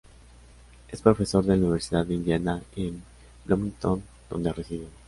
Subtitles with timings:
[0.89, 3.03] Es profesor en la Universidad de Indiana en
[3.45, 4.87] Bloomington, donde reside.